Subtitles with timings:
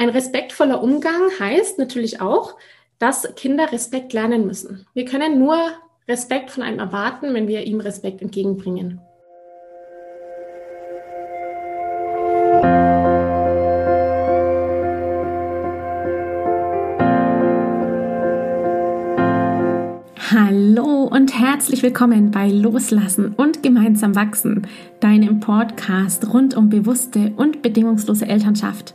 [0.00, 2.56] Ein respektvoller Umgang heißt natürlich auch,
[2.98, 4.86] dass Kinder Respekt lernen müssen.
[4.94, 5.58] Wir können nur
[6.08, 8.98] Respekt von einem erwarten, wenn wir ihm Respekt entgegenbringen.
[20.30, 24.66] Hallo und herzlich willkommen bei Loslassen und gemeinsam wachsen,
[25.00, 28.94] deinem Podcast rund um bewusste und bedingungslose Elternschaft.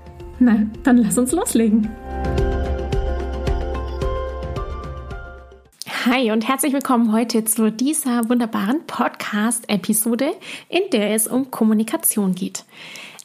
[0.43, 1.87] Na, dann lass uns loslegen.
[6.07, 10.31] Hi und herzlich willkommen heute zu dieser wunderbaren Podcast-Episode,
[10.67, 12.65] in der es um Kommunikation geht.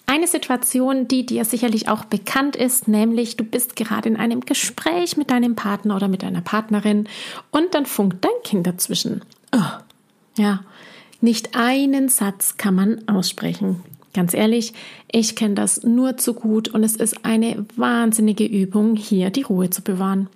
[0.04, 5.16] Eine Situation, die dir sicherlich auch bekannt ist, nämlich du bist gerade in einem Gespräch
[5.16, 7.08] mit deinem Partner oder mit deiner Partnerin
[7.50, 9.22] und dann funkt dein Kind dazwischen.
[9.54, 9.80] Oh,
[10.36, 10.60] ja,
[11.22, 13.82] nicht einen Satz kann man aussprechen.
[14.16, 14.72] Ganz ehrlich,
[15.12, 19.68] ich kenne das nur zu gut und es ist eine wahnsinnige Übung, hier die Ruhe
[19.68, 20.30] zu bewahren.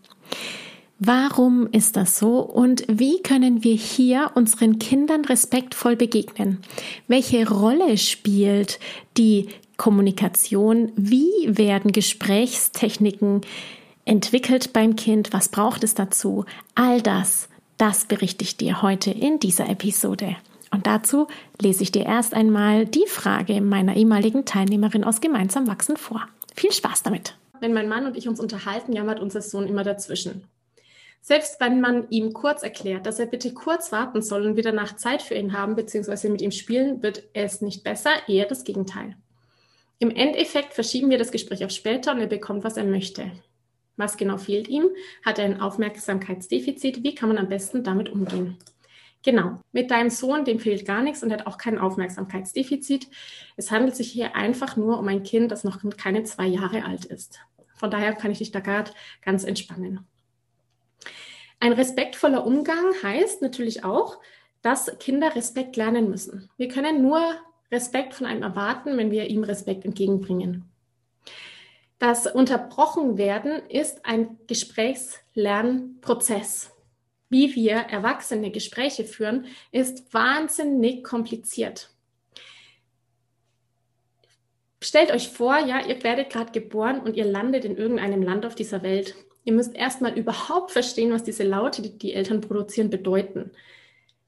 [0.98, 6.59] Warum ist das so und wie können wir hier unseren Kindern respektvoll begegnen?
[7.09, 8.81] Welche Rolle spielt
[9.17, 10.92] die Kommunikation?
[10.97, 13.41] Wie werden Gesprächstechniken
[14.05, 15.33] entwickelt beim Kind?
[15.33, 16.44] Was braucht es dazu?
[16.75, 20.37] All das, das berichte ich dir heute in dieser Episode.
[20.71, 21.27] Und dazu
[21.61, 26.27] lese ich dir erst einmal die Frage meiner ehemaligen Teilnehmerin aus Gemeinsam wachsen vor.
[26.55, 27.37] Viel Spaß damit.
[27.61, 30.45] Wenn mein Mann und ich uns unterhalten, jammert unser Sohn immer dazwischen.
[31.23, 34.97] Selbst wenn man ihm kurz erklärt, dass er bitte kurz warten soll und wir danach
[34.97, 36.31] Zeit für ihn haben bzw.
[36.31, 39.17] mit ihm spielen, wird es nicht besser, eher das Gegenteil.
[39.99, 43.31] Im Endeffekt verschieben wir das Gespräch auf später und er bekommt, was er möchte.
[43.97, 44.89] Was genau fehlt ihm?
[45.23, 47.03] Hat er ein Aufmerksamkeitsdefizit?
[47.03, 48.56] Wie kann man am besten damit umgehen?
[49.22, 53.08] Genau, mit deinem Sohn, dem fehlt gar nichts und hat auch kein Aufmerksamkeitsdefizit.
[53.56, 57.04] Es handelt sich hier einfach nur um ein Kind, das noch keine zwei Jahre alt
[57.04, 57.41] ist.
[57.75, 58.92] Von daher kann ich dich da gerade
[59.22, 60.06] ganz entspannen.
[61.60, 64.19] Ein respektvoller Umgang heißt natürlich auch,
[64.62, 66.48] dass Kinder Respekt lernen müssen.
[66.56, 67.20] Wir können nur
[67.70, 70.64] Respekt von einem erwarten, wenn wir ihm Respekt entgegenbringen.
[71.98, 76.72] Das Unterbrochenwerden ist ein Gesprächslernprozess.
[77.31, 81.91] Wie wir Erwachsene Gespräche führen, ist wahnsinnig kompliziert.
[84.83, 88.55] Stellt euch vor, ja, ihr werdet gerade geboren und ihr landet in irgendeinem Land auf
[88.57, 89.15] dieser Welt.
[89.45, 93.53] Ihr müsst erstmal überhaupt verstehen, was diese Laute, die die Eltern produzieren, bedeuten.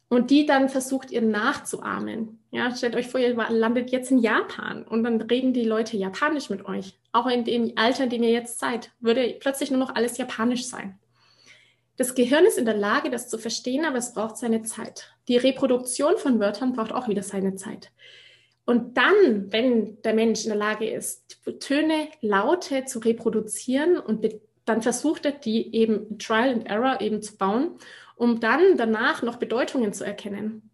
[0.09, 2.39] Und die dann versucht ihr nachzuahmen.
[2.51, 6.51] Ja, stellt euch vor, ihr landet jetzt in Japan und dann reden die Leute Japanisch
[6.51, 6.99] mit euch.
[7.13, 10.67] Auch in dem Alter, in dem ihr jetzt seid, würde plötzlich nur noch alles Japanisch
[10.67, 10.99] sein.
[12.03, 15.15] Das Gehirn ist in der Lage, das zu verstehen, aber es braucht seine Zeit.
[15.29, 17.93] Die Reproduktion von Wörtern braucht auch wieder seine Zeit.
[18.65, 24.27] Und dann, wenn der Mensch in der Lage ist, Töne, Laute zu reproduzieren und
[24.65, 27.79] dann versucht er, die eben Trial and Error eben zu bauen,
[28.17, 30.71] um dann danach noch Bedeutungen zu erkennen.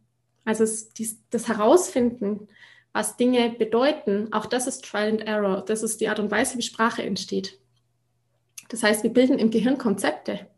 [0.47, 2.49] Also es, dies, das Herausfinden,
[2.95, 5.62] was Dinge bedeuten, auch das ist Trial and Error.
[5.66, 7.59] Das ist die Art und Weise, wie Sprache entsteht.
[8.71, 10.49] Das heißt, wir bilden im Gehirn Konzepte.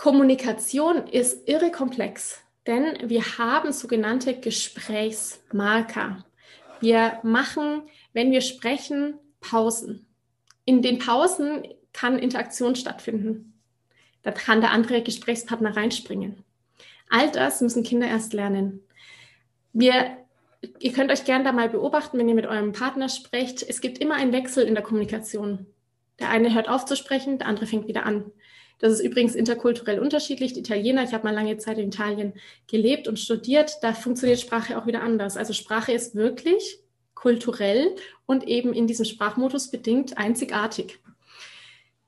[0.00, 6.24] Kommunikation ist irre komplex, denn wir haben sogenannte Gesprächsmarker.
[6.80, 7.82] Wir machen,
[8.14, 10.06] wenn wir sprechen, Pausen.
[10.64, 13.60] In den Pausen kann Interaktion stattfinden.
[14.22, 16.44] Da kann der andere Gesprächspartner reinspringen.
[17.10, 18.80] All das müssen Kinder erst lernen.
[19.74, 20.16] Wir,
[20.78, 23.62] ihr könnt euch gerne da mal beobachten, wenn ihr mit eurem Partner sprecht.
[23.68, 25.66] Es gibt immer einen Wechsel in der Kommunikation.
[26.18, 28.32] Der eine hört auf zu sprechen, der andere fängt wieder an.
[28.80, 30.54] Das ist übrigens interkulturell unterschiedlich.
[30.54, 32.32] Die Italiener, ich habe mal lange Zeit in Italien
[32.66, 35.36] gelebt und studiert, da funktioniert Sprache auch wieder anders.
[35.36, 36.80] Also Sprache ist wirklich
[37.14, 37.94] kulturell
[38.26, 40.98] und eben in diesem Sprachmodus bedingt einzigartig.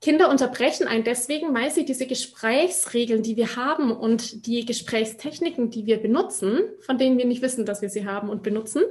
[0.01, 5.85] Kinder unterbrechen einen deswegen, weil sie diese Gesprächsregeln, die wir haben und die Gesprächstechniken, die
[5.85, 8.83] wir benutzen, von denen wir nicht wissen, dass wir sie haben und benutzen,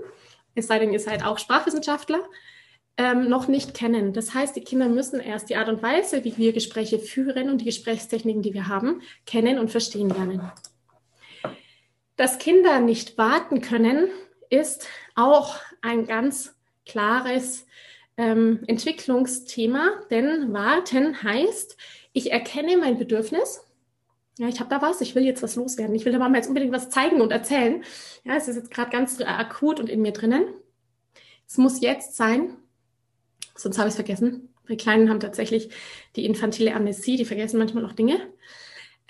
[0.55, 2.23] es sei denn, ihr seid auch Sprachwissenschaftler,
[2.97, 4.13] ähm, noch nicht kennen.
[4.13, 7.61] Das heißt, die Kinder müssen erst die Art und Weise, wie wir Gespräche führen und
[7.61, 10.53] die Gesprächstechniken, die wir haben, kennen und verstehen lernen.
[12.17, 14.09] Dass Kinder nicht warten können,
[14.51, 16.55] ist auch ein ganz
[16.85, 17.67] klares
[18.19, 21.77] ähm, Entwicklungsthema, denn warten heißt,
[22.13, 23.65] ich erkenne mein Bedürfnis.
[24.39, 25.95] Ja, ich habe da was, ich will jetzt was loswerden.
[25.95, 27.83] Ich will der Mama jetzt unbedingt was zeigen und erzählen.
[28.25, 30.45] Ja, es ist jetzt gerade ganz akut und in mir drinnen.
[31.47, 32.57] Es muss jetzt sein,
[33.55, 34.49] sonst habe ich es vergessen.
[34.69, 35.71] Die Kleinen haben tatsächlich
[36.17, 38.21] die infantile Amnesie, die vergessen manchmal noch Dinge.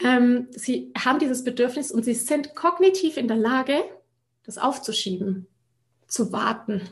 [0.03, 3.85] Ähm, sie haben dieses Bedürfnis und sie sind kognitiv in der Lage,
[4.45, 5.47] das aufzuschieben,
[6.07, 6.83] zu warten.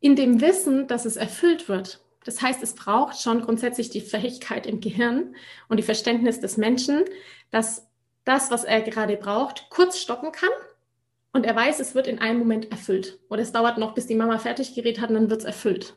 [0.00, 2.00] In dem Wissen, dass es erfüllt wird.
[2.24, 5.34] Das heißt, es braucht schon grundsätzlich die Fähigkeit im Gehirn
[5.68, 7.04] und die Verständnis des Menschen,
[7.50, 7.88] dass
[8.24, 10.50] das, was er gerade braucht, kurz stoppen kann
[11.36, 13.20] und er weiß, es wird in einem Moment erfüllt.
[13.30, 15.96] Oder es dauert noch, bis die Mama fertig geredet hat und dann wird es erfüllt.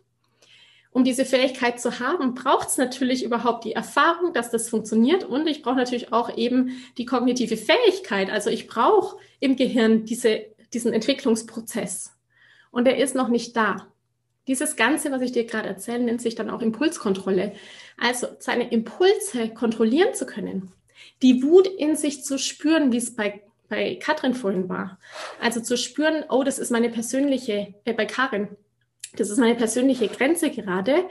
[0.92, 5.48] Um diese Fähigkeit zu haben, braucht es natürlich überhaupt die Erfahrung, dass das funktioniert und
[5.48, 8.30] ich brauche natürlich auch eben die kognitive Fähigkeit.
[8.30, 12.16] Also ich brauche im Gehirn diese, diesen Entwicklungsprozess
[12.72, 13.88] und er ist noch nicht da.
[14.48, 17.54] Dieses Ganze, was ich dir gerade erzähle, nennt sich dann auch Impulskontrolle.
[17.98, 20.72] Also seine Impulse kontrollieren zu können,
[21.22, 25.00] die Wut in sich zu spüren, wie es bei, bei Katrin vorhin war.
[25.42, 28.50] Also zu spüren, oh, das ist meine persönliche, äh, bei Karin,
[29.16, 31.06] das ist meine persönliche Grenze gerade.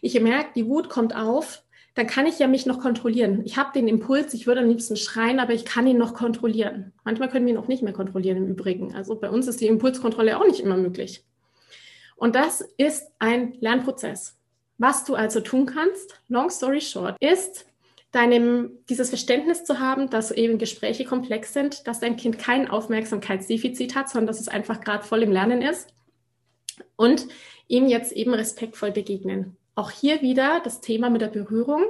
[0.00, 1.62] Ich merke, die Wut kommt auf,
[1.94, 3.42] dann kann ich ja mich noch kontrollieren.
[3.44, 6.92] Ich habe den Impuls, ich würde am liebsten schreien, aber ich kann ihn noch kontrollieren.
[7.04, 8.94] Manchmal können wir ihn auch nicht mehr kontrollieren im Übrigen.
[8.94, 11.24] Also bei uns ist die Impulskontrolle auch nicht immer möglich.
[12.16, 14.38] Und das ist ein Lernprozess.
[14.78, 17.66] Was du also tun kannst, long story short, ist
[18.12, 23.94] deinem, dieses Verständnis zu haben, dass eben Gespräche komplex sind, dass dein Kind kein Aufmerksamkeitsdefizit
[23.94, 25.88] hat, sondern dass es einfach gerade voll im Lernen ist
[26.96, 27.26] und
[27.68, 29.56] ihm jetzt eben respektvoll begegnen.
[29.74, 31.84] Auch hier wieder das Thema mit der Berührung.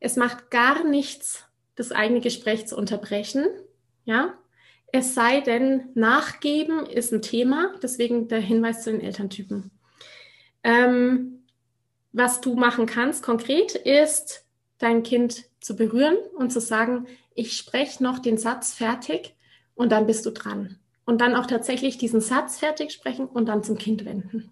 [0.00, 1.44] Es macht gar nichts,
[1.76, 3.46] das eigene Gespräch zu unterbrechen.
[4.04, 4.38] Ja,
[4.90, 9.70] es sei denn, Nachgeben ist ein Thema, deswegen der Hinweis zu den Elterntypen.
[10.64, 11.44] Ähm,
[12.12, 14.46] was du machen kannst konkret ist,
[14.82, 19.34] dein Kind zu berühren und zu sagen, ich spreche noch den Satz fertig
[19.74, 20.78] und dann bist du dran.
[21.04, 24.50] Und dann auch tatsächlich diesen Satz fertig sprechen und dann zum Kind wenden.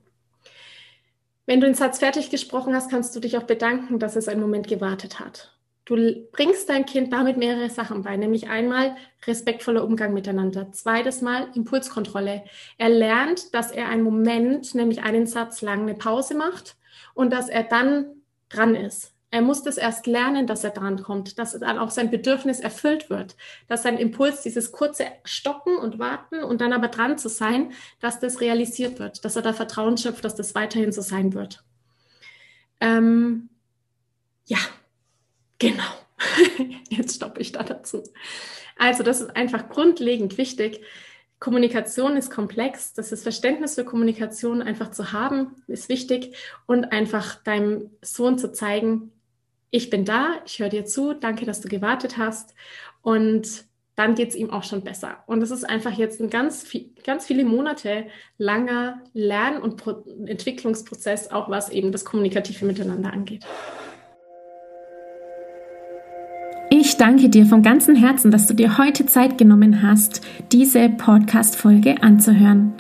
[1.47, 4.41] Wenn du den Satz fertig gesprochen hast, kannst du dich auch bedanken, dass es einen
[4.41, 5.53] Moment gewartet hat.
[5.85, 5.97] Du
[6.31, 8.95] bringst dein Kind damit mehrere Sachen bei, nämlich einmal
[9.27, 12.45] respektvoller Umgang miteinander, zweites Mal Impulskontrolle.
[12.79, 16.77] Er lernt, dass er einen Moment, nämlich einen Satz lang eine Pause macht
[17.15, 18.07] und dass er dann
[18.49, 19.13] dran ist.
[19.31, 23.11] Er muss das erst lernen, dass er dran kommt, dass dann auch sein Bedürfnis erfüllt
[23.11, 23.37] wird,
[23.69, 28.19] dass sein Impuls, dieses kurze Stocken und Warten und dann aber dran zu sein, dass
[28.19, 31.63] das realisiert wird, dass er da Vertrauen schöpft, dass das weiterhin so sein wird.
[32.81, 33.51] Ähm,
[34.47, 34.59] ja,
[35.61, 35.85] Genau.
[36.89, 38.03] Jetzt stoppe ich da dazu.
[38.77, 40.81] Also das ist einfach grundlegend wichtig.
[41.39, 42.95] Kommunikation ist komplex.
[42.95, 46.35] Das ist Verständnis für Kommunikation einfach zu haben, ist wichtig.
[46.67, 49.13] Und einfach deinem Sohn zu zeigen,
[49.71, 52.55] ich bin da, ich höre dir zu, danke, dass du gewartet hast.
[53.03, 53.65] Und
[53.97, 55.19] dann geht es ihm auch schon besser.
[55.27, 56.67] Und es ist einfach jetzt ein ganz,
[57.05, 58.07] ganz viele Monate
[58.39, 63.45] langer Lern- und Pro Entwicklungsprozess, auch was eben das kommunikative Miteinander angeht.
[66.73, 72.03] Ich danke dir von ganzem Herzen, dass du dir heute Zeit genommen hast, diese Podcast-Folge
[72.03, 72.75] anzuhören.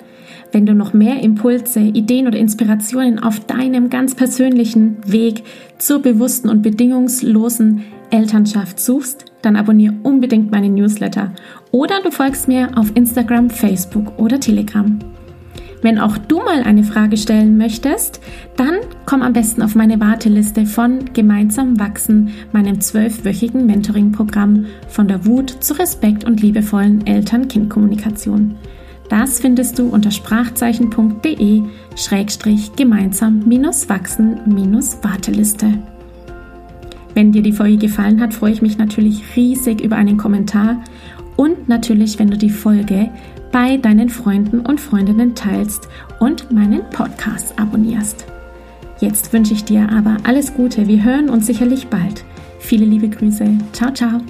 [0.52, 5.44] Wenn du noch mehr Impulse, Ideen oder Inspirationen auf deinem ganz persönlichen Weg
[5.78, 11.32] zur bewussten und bedingungslosen Elternschaft suchst, dann abonniere unbedingt meine Newsletter
[11.70, 14.98] oder du folgst mir auf Instagram, Facebook oder Telegram.
[15.82, 18.20] Wenn auch du mal eine Frage stellen möchtest,
[18.56, 25.24] dann komm am besten auf meine Warteliste von Gemeinsam wachsen, meinem zwölfwöchigen Mentoring-Programm von der
[25.24, 28.56] Wut zu Respekt und liebevollen Eltern-Kind-Kommunikation.
[29.10, 31.62] Das findest du unter sprachzeichen.de
[31.96, 35.66] schrägstrich gemeinsam-wachsen-warteliste.
[37.12, 40.80] Wenn dir die Folge gefallen hat, freue ich mich natürlich riesig über einen Kommentar
[41.36, 43.10] und natürlich, wenn du die Folge
[43.50, 45.88] bei deinen Freunden und Freundinnen teilst
[46.20, 48.26] und meinen Podcast abonnierst.
[49.00, 50.86] Jetzt wünsche ich dir aber alles Gute.
[50.86, 52.24] Wir hören uns sicherlich bald.
[52.60, 53.58] Viele liebe Grüße.
[53.72, 54.20] Ciao, ciao.